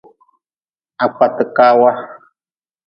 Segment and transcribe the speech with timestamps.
[0.99, 1.91] Ha kpati kaawa.